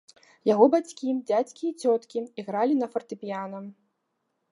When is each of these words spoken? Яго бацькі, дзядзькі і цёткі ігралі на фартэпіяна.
Яго 0.49 0.65
бацькі, 0.75 1.11
дзядзькі 1.27 1.63
і 1.71 1.75
цёткі 1.89 2.19
ігралі 2.45 2.79
на 2.81 2.87
фартэпіяна. 2.95 3.57